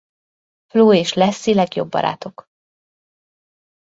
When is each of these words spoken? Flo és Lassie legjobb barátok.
Flo 0.71 0.93
és 0.93 1.13
Lassie 1.13 1.55
legjobb 1.55 1.89
barátok. 1.89 2.45